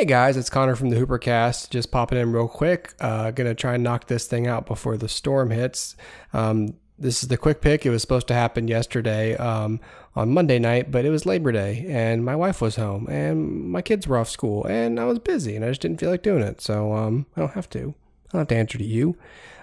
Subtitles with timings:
[0.00, 1.68] Hey guys, it's Connor from the Hoopercast.
[1.68, 2.94] Just popping in real quick.
[3.00, 5.94] Uh, gonna try and knock this thing out before the storm hits.
[6.32, 7.84] Um, this is the quick pick.
[7.84, 9.78] It was supposed to happen yesterday um,
[10.16, 13.82] on Monday night, but it was Labor Day, and my wife was home, and my
[13.82, 16.42] kids were off school, and I was busy, and I just didn't feel like doing
[16.42, 16.62] it.
[16.62, 17.78] So um, I don't have to.
[17.78, 19.18] I don't have to answer to you.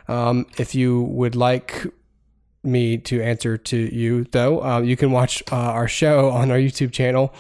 [0.08, 1.84] Um, if you would like
[2.62, 6.60] me to answer to you, though, uh, you can watch uh, our show on our
[6.60, 7.34] YouTube channel.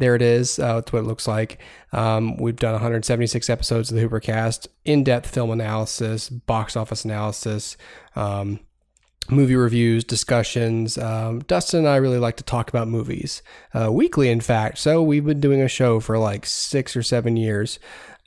[0.00, 0.58] There it is.
[0.58, 1.60] Uh, that's what it looks like.
[1.92, 7.76] Um, we've done 176 episodes of the Hoopercast, in-depth film analysis, box office analysis,
[8.16, 8.60] um,
[9.28, 10.96] movie reviews, discussions.
[10.96, 13.42] Um, Dustin and I really like to talk about movies
[13.74, 14.78] uh, weekly, in fact.
[14.78, 17.78] So we've been doing a show for like six or seven years.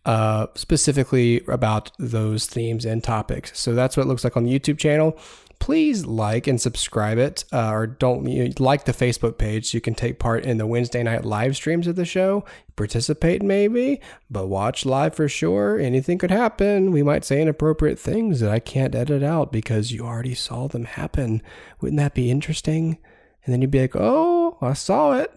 [0.05, 3.57] Uh, specifically about those themes and topics.
[3.57, 5.17] So that's what it looks like on the YouTube channel
[5.59, 9.77] please like and subscribe it uh, or don't you know, like the facebook page so
[9.77, 12.43] you can take part in the wednesday night live streams of the show.
[12.75, 15.79] Participate maybe but watch live for sure.
[15.79, 16.91] Anything could happen.
[16.91, 20.85] We might say inappropriate things that i can't edit out because you already saw them
[20.85, 21.41] happen.
[21.79, 22.97] Wouldn't that be interesting?
[23.45, 25.33] And then you'd be like oh i saw it.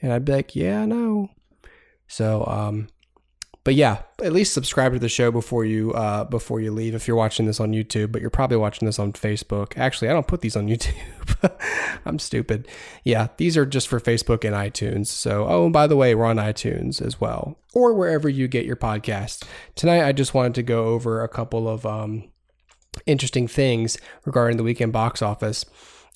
[0.00, 1.30] And i'd be like yeah i know.
[2.06, 2.88] So um
[3.64, 6.94] but yeah, at least subscribe to the show before you uh, before you leave.
[6.94, 9.78] If you're watching this on YouTube, but you're probably watching this on Facebook.
[9.78, 10.94] Actually, I don't put these on YouTube.
[12.04, 12.66] I'm stupid.
[13.04, 15.06] Yeah, these are just for Facebook and iTunes.
[15.06, 18.66] So, oh, and by the way, we're on iTunes as well, or wherever you get
[18.66, 19.44] your podcast.
[19.76, 22.24] Tonight, I just wanted to go over a couple of um,
[23.06, 25.64] interesting things regarding the weekend box office.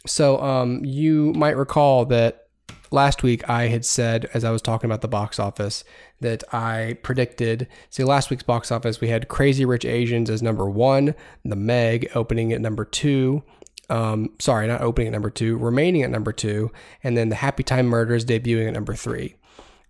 [0.05, 2.45] So, um, you might recall that
[2.91, 5.84] last week I had said, as I was talking about the box office,
[6.20, 7.69] that I predicted.
[7.91, 12.11] See, last week's box office, we had Crazy Rich Asians as number one, The Meg
[12.15, 13.43] opening at number two.
[13.89, 16.73] Um, sorry, not opening at number two, remaining at number two,
[17.05, 19.37] and then The Happy Time Murders debuting at number three.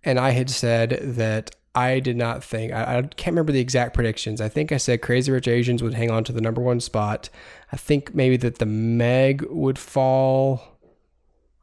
[0.03, 3.93] And I had said that I did not think, I, I, can't remember the exact
[3.93, 4.41] predictions.
[4.41, 7.29] I think I said Crazy Rich Asians would hang on to the number one spot.
[7.71, 10.76] I think maybe that The Meg would fall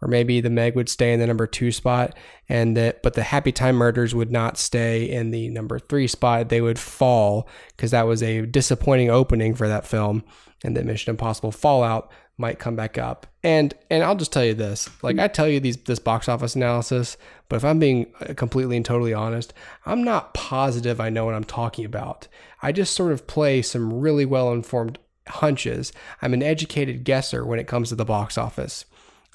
[0.05, 2.15] or maybe the Meg would stay in the number two spot,
[2.49, 6.51] and that but the Happy Time Murders would not stay in the number three spot.
[6.51, 10.23] They would fall because that was a disappointing opening for that film,
[10.63, 13.27] and that Mission Impossible Fallout might come back up.
[13.43, 16.55] And and I'll just tell you this: like I tell you these this box office
[16.55, 17.17] analysis,
[17.49, 19.55] but if I'm being uh, completely and totally honest,
[19.87, 22.29] I'm not positive I know what I'm talking about.
[22.63, 24.99] I just sort of play some really well informed
[25.29, 25.95] hunches.
[26.21, 28.85] I'm an educated guesser when it comes to the box office.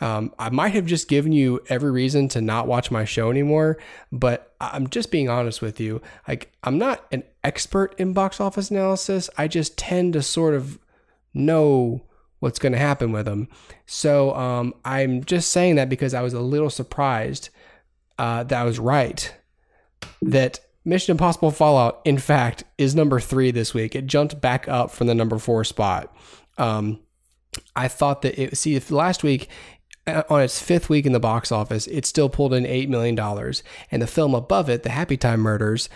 [0.01, 3.77] Um, I might have just given you every reason to not watch my show anymore,
[4.11, 6.01] but I'm just being honest with you.
[6.27, 9.29] Like, I'm not an expert in box office analysis.
[9.37, 10.79] I just tend to sort of
[11.33, 12.01] know
[12.39, 13.47] what's going to happen with them.
[13.85, 17.49] So um, I'm just saying that because I was a little surprised
[18.17, 19.33] uh, that I was right.
[20.21, 23.95] That Mission Impossible Fallout, in fact, is number three this week.
[23.95, 26.15] It jumped back up from the number four spot.
[26.57, 26.99] Um,
[27.75, 29.49] I thought that it, see, if last week
[30.07, 33.19] Uh, on its fifth week in the box office, it still pulled in $8 million.
[33.91, 35.89] And the film above it, The Happy Time Murders,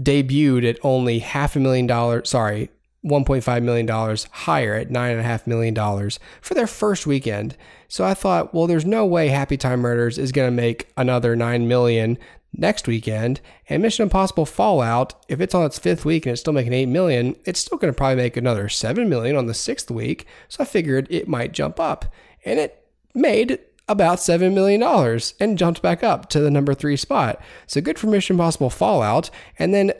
[0.00, 2.70] debuted at only half a million dollars, sorry,
[3.04, 6.10] $1.5 million higher at $9.5 million
[6.40, 7.56] for their first weekend.
[7.88, 11.34] So I thought, well, there's no way Happy Time Murders is going to make another
[11.34, 12.16] 9 million
[12.54, 13.40] next weekend.
[13.68, 16.86] And Mission Impossible Fallout, if it's on its fifth week and it's still making 8
[16.86, 20.26] million, it's still going to probably make another 7 million on the sixth week.
[20.48, 22.12] So I figured it might jump up.
[22.44, 22.81] And it
[23.14, 23.58] made
[23.88, 24.82] about $7 million
[25.40, 27.40] and jumped back up to the number three spot.
[27.66, 29.30] So good for Mission Impossible Fallout.
[29.58, 29.92] And then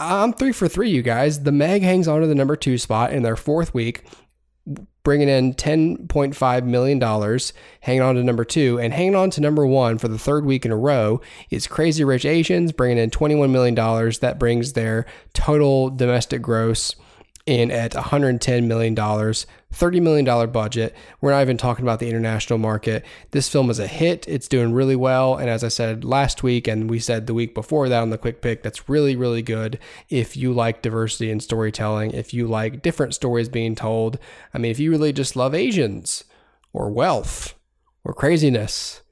[0.00, 1.42] I'm three for three, you guys.
[1.42, 4.04] The Meg hangs on to the number two spot in their fourth week,
[5.02, 7.38] bringing in $10.5 million,
[7.80, 10.66] hanging on to number two, and hanging on to number one for the third week
[10.66, 13.74] in a row is Crazy Rich Asians, bringing in $21 million.
[14.20, 16.94] That brings their total domestic gross
[17.46, 20.96] in at $110 million, $30 million budget.
[21.20, 23.06] We're not even talking about the international market.
[23.30, 24.26] This film is a hit.
[24.28, 25.36] It's doing really well.
[25.36, 28.18] And as I said last week, and we said the week before that on the
[28.18, 29.78] quick pick, that's really, really good
[30.08, 34.18] if you like diversity in storytelling, if you like different stories being told.
[34.52, 36.24] I mean, if you really just love Asians
[36.72, 37.54] or wealth
[38.02, 39.02] or craziness.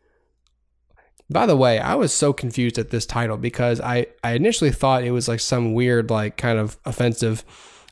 [1.31, 5.05] By the way, I was so confused at this title because I, I initially thought
[5.05, 7.45] it was like some weird, like kind of offensive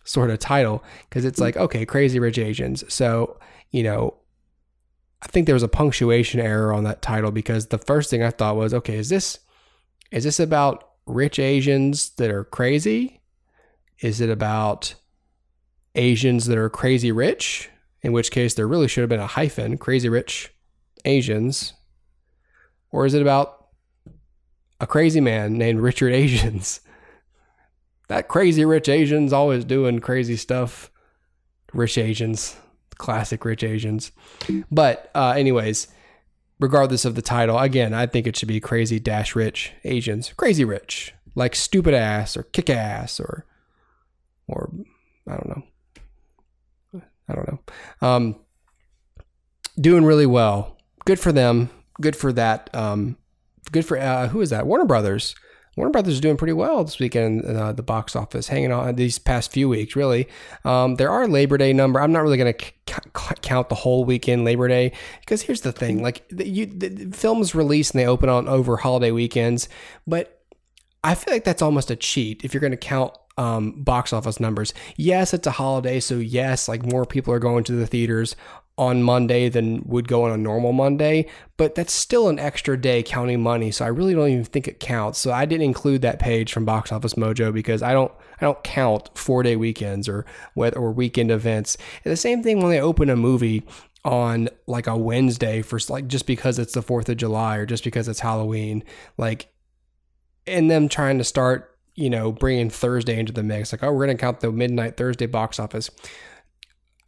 [0.04, 2.84] sort of title because it's like, okay, crazy rich Asians.
[2.93, 3.38] So,
[3.70, 4.14] you know,
[5.22, 8.31] I think there was a punctuation error on that title because the first thing I
[8.31, 9.38] thought was, okay, is this
[10.10, 13.20] is this about rich Asians that are crazy?
[14.00, 14.94] Is it about
[15.94, 17.70] Asians that are crazy rich?
[18.02, 20.52] In which case there really should have been a hyphen, crazy rich
[21.05, 21.72] Asians.
[22.90, 23.69] Or is it about
[24.81, 26.81] a crazy man named Richard Asians?
[28.08, 30.90] that crazy rich Asians always doing crazy stuff.
[31.72, 32.56] Rich Asians,
[32.96, 34.12] classic rich Asians.
[34.70, 35.88] But uh, anyways,
[36.60, 40.64] regardless of the title, again, I think it should be crazy dash rich Asians, crazy
[40.64, 43.46] rich, like stupid ass or kick ass or
[44.46, 44.70] or
[45.26, 45.62] I don't know.
[47.28, 48.06] I don't know.
[48.06, 48.37] Um,
[49.81, 50.76] doing really well.
[51.05, 51.70] Good for them.
[52.00, 52.69] Good for that.
[52.75, 53.16] Um,
[53.70, 54.66] good for uh, who is that?
[54.66, 55.34] Warner Brothers.
[55.76, 59.19] Warner Brothers is doing pretty well this weekend uh, the box office, hanging on these
[59.19, 60.28] past few weeks, really.
[60.64, 62.00] Um, there are Labor Day number.
[62.00, 65.72] I'm not really going to c- count the whole weekend Labor Day because here's the
[65.72, 69.69] thing: like the, you, the films release and they open on over holiday weekends,
[70.06, 70.42] but
[71.02, 74.40] I feel like that's almost a cheat if you're going to count um, box office
[74.40, 74.74] numbers.
[74.96, 78.36] Yes, it's a holiday, so yes, like more people are going to the theaters
[78.78, 81.26] on Monday than would go on a normal Monday,
[81.56, 83.70] but that's still an extra day counting money.
[83.70, 85.19] So I really don't even think it counts.
[85.19, 88.10] So I didn't include that page from Box Office Mojo because I don't
[88.40, 90.24] I don't count four day weekends or
[90.56, 91.76] or weekend events.
[92.04, 93.62] And the same thing when they open a movie
[94.04, 97.84] on like a Wednesday for like just because it's the 4th of July or just
[97.84, 98.82] because it's Halloween,
[99.19, 99.48] like
[100.46, 104.06] and them trying to start, you know, bringing Thursday into the mix like oh, we're
[104.06, 105.90] going to count the midnight Thursday box office.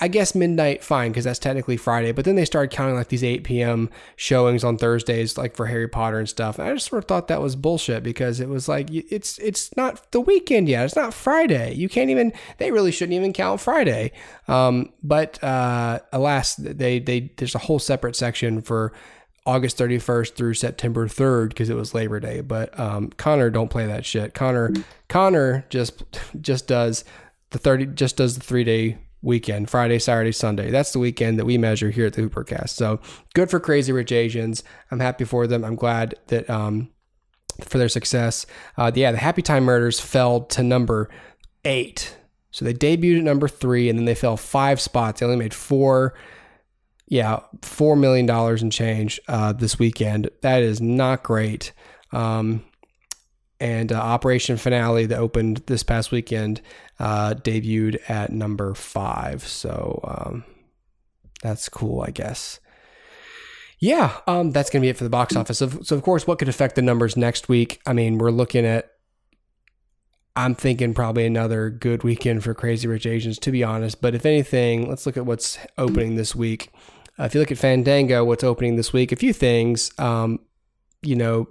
[0.04, 2.12] I guess midnight, fine, because that's technically Friday.
[2.12, 3.88] But then they started counting like these 8 p.m.
[4.16, 6.58] showings on Thursdays, like for Harry Potter and stuff.
[6.58, 9.74] And I just sort of thought that was bullshit because it was like it's it's
[9.78, 10.84] not the weekend yet.
[10.84, 11.72] It's not Friday.
[11.72, 12.34] You can't even.
[12.58, 14.12] They really shouldn't even count Friday.
[14.46, 18.92] Um, but uh, alas, they they there's a whole separate section for
[19.46, 22.42] August 31st through September 3rd because it was Labor Day.
[22.42, 24.34] But um, Connor don't play that shit.
[24.34, 24.70] Connor
[25.08, 26.02] Connor just
[26.42, 27.06] just does
[27.52, 30.71] the 30 just does the three day weekend Friday, Saturday, Sunday.
[30.71, 32.71] That's the weekend that we measure here at the Hoopercast.
[32.71, 33.00] So
[33.35, 34.62] good for Crazy Rich Asians.
[34.91, 35.65] I'm happy for them.
[35.65, 36.91] I'm glad that um,
[37.62, 38.47] for their success.
[38.76, 41.09] Uh, yeah, the Happy Time Murders fell to number
[41.65, 42.17] eight.
[42.50, 45.19] So they debuted at number three, and then they fell five spots.
[45.19, 46.15] They only made four,
[47.09, 50.31] yeah, four million dollars in change uh, this weekend.
[50.43, 51.73] That is not great.
[52.12, 52.65] Um,
[53.64, 56.61] and uh, Operation Finale that opened this past weekend
[56.99, 59.43] uh, debuted at number five.
[59.43, 60.44] So um,
[61.43, 62.61] that's cool, I guess.
[63.78, 65.58] Yeah, um, that's going to be it for the box office.
[65.58, 67.81] So, so, of course, what could affect the numbers next week?
[67.87, 68.90] I mean, we're looking at,
[70.37, 74.02] I'm thinking probably another good weekend for Crazy Rich Asians, to be honest.
[74.02, 76.70] But if anything, let's look at what's opening this week.
[77.19, 79.90] Uh, if you look at Fandango, what's opening this week, a few things.
[79.99, 80.40] Um,
[81.00, 81.49] you know,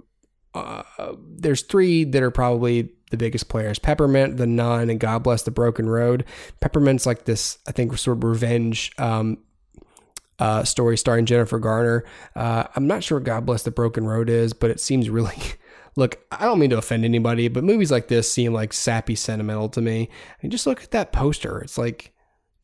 [0.54, 5.42] uh, there's three that are probably the biggest players Peppermint, The Nun, and God Bless
[5.42, 6.24] the Broken Road.
[6.60, 9.38] Peppermint's like this, I think, sort of revenge um,
[10.38, 12.04] uh, story starring Jennifer Garner.
[12.34, 15.36] Uh, I'm not sure God Bless the Broken Road is, but it seems really.
[15.96, 19.68] Look, I don't mean to offend anybody, but movies like this seem like sappy sentimental
[19.70, 20.08] to me.
[20.42, 21.60] And just look at that poster.
[21.60, 22.12] It's like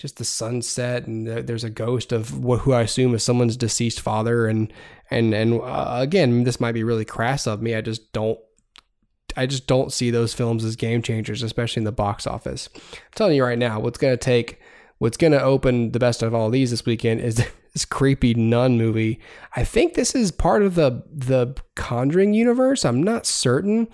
[0.01, 4.47] just the sunset and there's a ghost of who I assume is someone's deceased father.
[4.47, 4.73] And
[5.11, 7.75] and and uh, again this might be really crass of me.
[7.75, 8.39] I just don't
[9.37, 12.71] I just don't see those films as game changers especially in the box office.
[12.75, 14.59] I'm telling you right now what's going to take
[14.99, 18.77] what's going to open the best of all these this weekend is this creepy nun
[18.77, 19.21] movie.
[19.55, 22.85] I think this is part of the the Conjuring universe.
[22.85, 23.89] I'm not certain.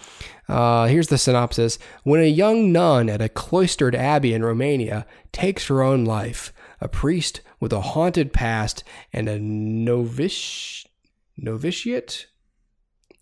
[0.49, 5.67] Uh, here's the synopsis: When a young nun at a cloistered abbey in Romania takes
[5.67, 10.85] her own life, a priest with a haunted past and a novice
[11.37, 12.27] novitiate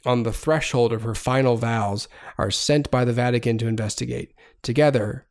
[0.06, 4.34] on the threshold of her final vows are sent by the Vatican to investigate.
[4.62, 5.26] Together,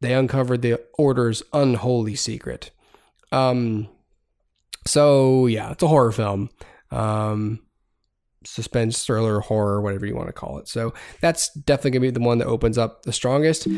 [0.00, 2.70] they uncovered the order's unholy secret.
[3.30, 3.88] Um,
[4.84, 6.50] so yeah, it's a horror film.
[6.90, 7.60] Um,
[8.44, 10.68] suspense, thriller, horror, whatever you want to call it.
[10.68, 13.68] So that's definitely gonna be the one that opens up the strongest.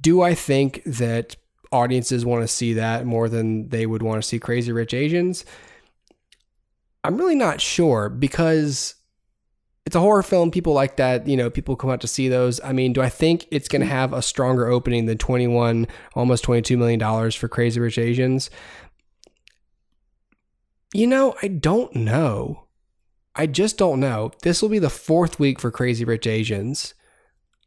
[0.00, 1.36] Do I think that
[1.72, 5.44] audiences want to see that more than they would want to see Crazy Rich Asians?
[7.04, 8.94] I'm really not sure because
[9.86, 10.50] it's a horror film.
[10.50, 11.26] People like that.
[11.26, 12.60] You know, people come out to see those.
[12.62, 16.44] I mean, do I think it's going to have a stronger opening than 21, almost
[16.44, 18.50] 22 million dollars for Crazy Rich Asians?
[20.92, 22.66] You know, I don't know.
[23.34, 24.32] I just don't know.
[24.42, 26.94] This will be the fourth week for Crazy Rich Asians.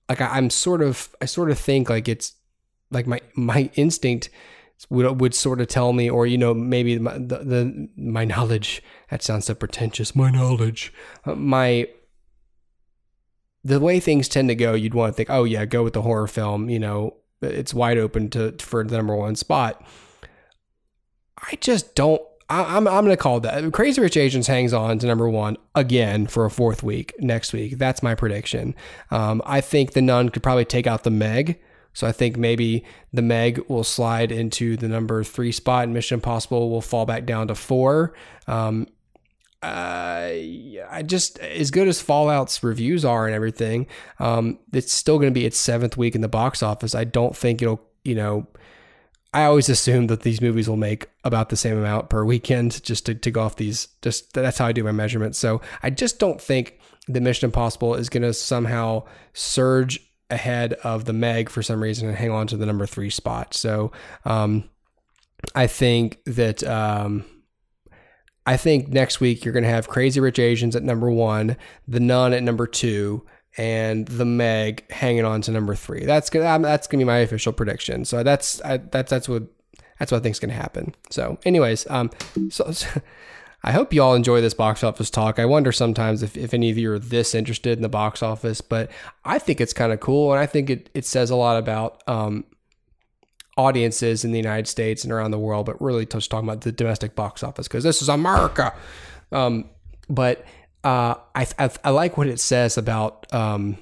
[0.09, 2.33] Like I, am sort of, I sort of think like it's
[2.91, 4.29] like my my instinct
[4.89, 8.83] would would sort of tell me, or you know, maybe my, the, the my knowledge.
[9.09, 10.15] That sounds so pretentious.
[10.15, 10.93] My knowledge,
[11.25, 11.87] uh, my
[13.63, 16.01] the way things tend to go, you'd want to think, oh yeah, go with the
[16.01, 16.69] horror film.
[16.69, 19.83] You know, it's wide open to for the number one spot.
[21.37, 23.71] I just don't I, am I'm, going to call that.
[23.73, 27.77] Crazy Rich Asians hangs on to number one again for a fourth week next week.
[27.77, 28.75] That's my prediction.
[29.11, 31.59] Um, I think the Nun could probably take out the Meg
[31.93, 36.15] So I think maybe the Meg will slide into the number three spot, and Mission
[36.15, 38.13] Impossible will fall back down to four.
[38.47, 38.87] Um,
[39.61, 40.33] uh,
[40.89, 43.87] I just as good as Fallout's reviews are and everything,
[44.19, 46.93] um, it's still going to be its seventh week in the box office.
[46.93, 48.45] I don't think it'll, you know,
[49.33, 53.07] I always assume that these movies will make about the same amount per weekend just
[53.07, 53.87] to, to go off these.
[54.01, 55.39] Just that's how I do my measurements.
[55.39, 59.99] So I just don't think the Mission Impossible is going to somehow surge
[60.29, 63.53] ahead of the Meg for some reason and hang on to the number three spot.
[63.53, 63.91] So
[64.25, 64.69] um,
[65.55, 66.63] I think that.
[66.63, 67.25] Um,
[68.45, 71.55] I think next week you're going to have Crazy Rich Asians at number one,
[71.87, 73.25] The Nun at number two,
[73.57, 76.05] and The Meg hanging on to number three.
[76.05, 78.05] That's gonna that's gonna be my official prediction.
[78.05, 79.43] So that's I, that's that's what
[79.99, 80.95] that's what I think is gonna happen.
[81.09, 82.09] So, anyways, um,
[82.49, 82.87] so, so
[83.63, 85.39] I hope you all enjoy this box office talk.
[85.39, 88.59] I wonder sometimes if, if any of you are this interested in the box office,
[88.59, 88.91] but
[89.23, 92.03] I think it's kind of cool, and I think it it says a lot about
[92.07, 92.45] um
[93.55, 96.71] audiences in the United States and around the world, but really just talking about the
[96.71, 98.73] domestic box office because this is America.
[99.31, 99.69] Um,
[100.09, 100.45] but
[100.83, 103.77] uh, I, I, I like what it says about um,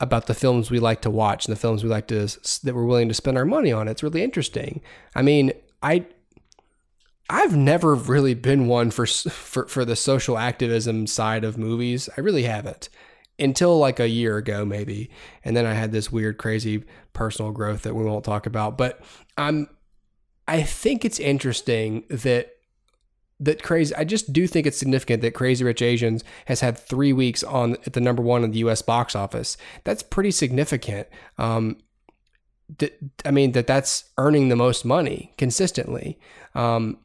[0.00, 2.26] about the films we like to watch and the films we like to
[2.64, 3.88] that we're willing to spend our money on.
[3.88, 4.80] It's really interesting.
[5.14, 6.06] I mean, I
[7.30, 12.08] I've never really been one for for for the social activism side of movies.
[12.16, 12.88] I really haven't
[13.38, 15.10] until like a year ago maybe
[15.44, 19.00] and then i had this weird crazy personal growth that we won't talk about but
[19.38, 19.68] i'm
[20.46, 22.50] i think it's interesting that
[23.44, 27.12] that crazy i just do think it's significant that crazy rich asians has had three
[27.12, 31.08] weeks on at the number one in the us box office that's pretty significant
[31.38, 31.76] um
[33.24, 36.18] i mean that that's earning the most money consistently
[36.54, 36.98] um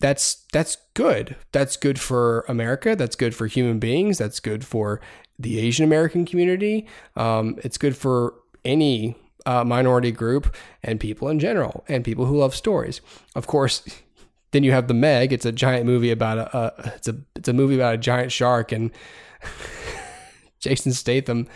[0.00, 1.36] that's that's good.
[1.52, 2.96] That's good for America.
[2.96, 4.18] That's good for human beings.
[4.18, 5.00] That's good for
[5.38, 6.86] the Asian American community.
[7.16, 8.34] Um, it's good for
[8.64, 9.14] any
[9.46, 13.00] uh, minority group and people in general, and people who love stories.
[13.34, 13.82] Of course,
[14.52, 15.32] then you have the Meg.
[15.32, 18.32] It's a giant movie about a, a it's a it's a movie about a giant
[18.32, 18.90] shark and
[20.60, 21.48] Jason Statham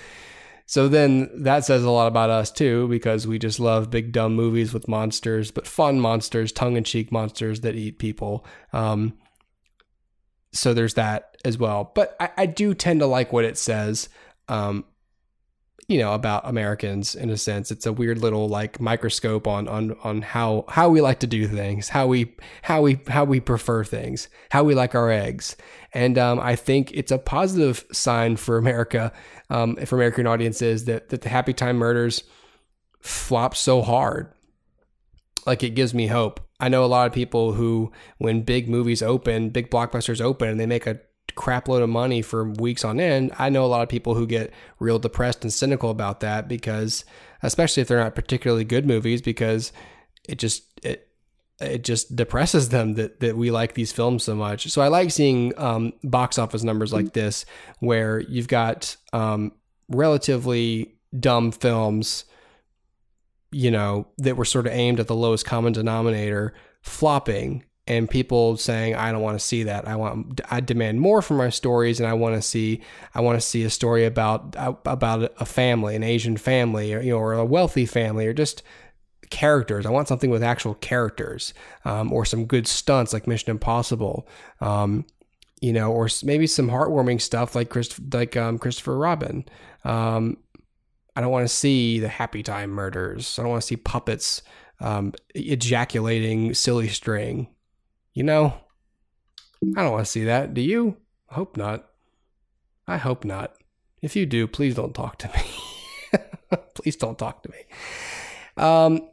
[0.67, 4.35] so then that says a lot about us too, because we just love big dumb
[4.35, 8.47] movies with monsters, but fun monsters, tongue in cheek monsters that eat people.
[8.73, 9.15] Um,
[10.53, 11.93] so there's that as well.
[11.95, 14.09] But I, I, do tend to like what it says.
[14.49, 14.85] Um,
[15.89, 17.71] you know about Americans in a sense.
[17.71, 21.47] It's a weird little like microscope on on on how how we like to do
[21.47, 25.57] things, how we how we how we prefer things, how we like our eggs,
[25.93, 29.13] and um, I think it's a positive sign for America,
[29.51, 32.25] um, for American audiences that that the Happy Time Murders
[33.01, 34.33] flop so hard.
[35.47, 36.41] Like it gives me hope.
[36.61, 40.59] I know a lot of people who, when big movies open, big blockbusters open, and
[40.59, 41.01] they make a
[41.35, 44.27] crap load of money for weeks on end, I know a lot of people who
[44.27, 47.05] get real depressed and cynical about that because,
[47.43, 49.73] especially if they're not particularly good movies, because
[50.29, 51.09] it just it
[51.61, 54.71] it just depresses them that that we like these films so much.
[54.71, 57.45] So I like seeing um, box office numbers like this,
[57.81, 59.53] where you've got um,
[59.89, 62.25] relatively dumb films,
[63.53, 68.57] you know, that were sort of aimed at the lowest common denominator, flopping and people
[68.57, 69.87] saying i don't want to see that.
[69.87, 72.81] I want i demand more from my stories and i want to see
[73.15, 77.13] i want to see a story about about a family an asian family or you
[77.13, 78.63] know or a wealthy family or just
[79.31, 79.87] characters.
[79.87, 84.29] I want something with actual characters um, or some good stunts like mission impossible
[84.61, 85.05] um,
[85.61, 89.45] you know or maybe some heartwarming stuff like Chris, like um, christopher robin.
[89.85, 90.39] Um,
[91.17, 93.39] i don't want to see the happy time murders.
[93.39, 94.43] I don't want to see puppets
[94.81, 97.49] um, ejaculating silly string
[98.15, 98.55] you know,
[99.77, 100.55] I don't want to see that.
[100.55, 100.97] Do you?
[101.29, 101.89] I hope not.
[102.87, 103.55] I hope not.
[104.03, 106.19] If you do, please don't talk to me.
[106.75, 107.59] please don't talk to me.
[108.57, 109.09] Um,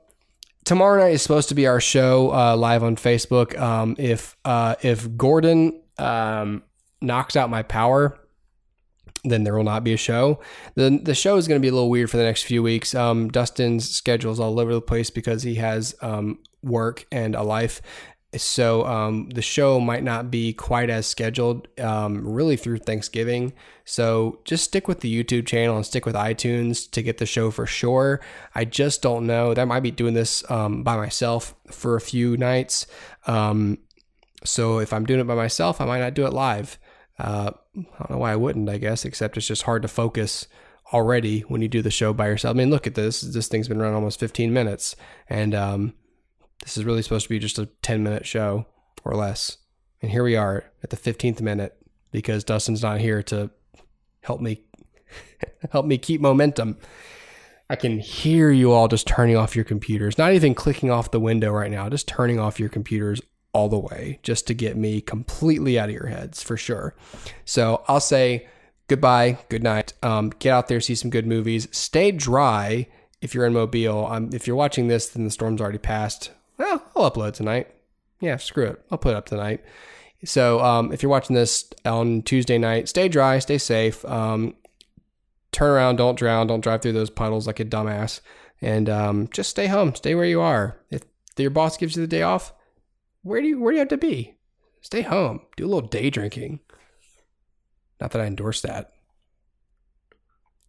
[0.65, 3.57] tomorrow night is supposed to be our show uh, live on Facebook.
[3.57, 6.63] Um, if uh, if Gordon um,
[7.01, 8.19] knocks out my power,
[9.23, 10.39] then there will not be a show.
[10.75, 12.93] the The show is going to be a little weird for the next few weeks.
[12.93, 17.43] Um, Dustin's schedule is all over the place because he has um, work and a
[17.43, 17.81] life,
[18.37, 23.51] so um, the show might not be quite as scheduled um, really through Thanksgiving.
[23.83, 27.51] So just stick with the YouTube channel and stick with iTunes to get the show
[27.51, 28.21] for sure.
[28.55, 29.53] I just don't know.
[29.55, 32.87] I might be doing this um, by myself for a few nights.
[33.27, 33.79] Um,
[34.45, 36.79] so if I'm doing it by myself, I might not do it live.
[37.19, 38.69] Uh, I don't know why I wouldn't.
[38.69, 40.47] I guess except it's just hard to focus
[40.93, 42.55] already when you do the show by yourself.
[42.55, 43.21] I mean, look at this.
[43.21, 44.95] This thing's been running almost 15 minutes,
[45.29, 45.93] and um,
[46.61, 48.65] this is really supposed to be just a 10 minute show
[49.03, 49.57] or less.
[50.01, 51.75] And here we are at the 15th minute
[52.11, 53.51] because Dustin's not here to
[54.21, 54.63] help me
[55.71, 56.77] help me keep momentum.
[57.69, 61.19] I can hear you all just turning off your computers, not even clicking off the
[61.19, 63.21] window right now, just turning off your computers
[63.53, 66.95] all the way just to get me completely out of your heads for sure.
[67.45, 68.47] So I'll say
[68.87, 69.93] goodbye, good night.
[70.03, 71.67] Um, get out there, see some good movies.
[71.71, 72.87] Stay dry
[73.21, 74.07] if you're in Mobile.
[74.07, 76.31] Um, if you're watching this, then the storm's already passed.
[76.61, 77.69] Well, I'll upload tonight.
[78.19, 78.85] Yeah, screw it.
[78.91, 79.65] I'll put it up tonight.
[80.23, 84.05] So um, if you're watching this on Tuesday night, stay dry, stay safe.
[84.05, 84.53] Um,
[85.51, 88.21] turn around, don't drown, don't drive through those puddles like a dumbass,
[88.61, 90.79] and um, just stay home, stay where you are.
[90.91, 91.01] If
[91.35, 92.53] your boss gives you the day off,
[93.23, 94.35] where do you where do you have to be?
[94.81, 96.59] Stay home, do a little day drinking.
[97.99, 98.91] Not that I endorse that.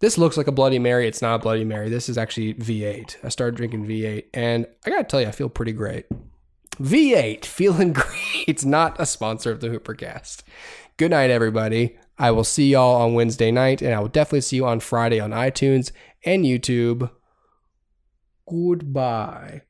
[0.03, 1.07] This looks like a Bloody Mary.
[1.07, 1.89] It's not a Bloody Mary.
[1.89, 3.19] This is actually V8.
[3.23, 6.07] I started drinking V8, and I gotta tell you, I feel pretty great.
[6.79, 8.45] V8, feeling great.
[8.49, 10.43] It's not a sponsor of the Hoopercast.
[10.97, 11.97] Good night, everybody.
[12.19, 15.21] I will see y'all on Wednesday night, and I will definitely see you on Friday
[15.21, 15.93] on iTunes
[16.25, 17.09] and YouTube.
[18.51, 19.63] Goodbye.